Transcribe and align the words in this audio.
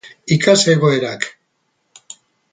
Ikas 0.35 0.63
egoerak 0.73 1.27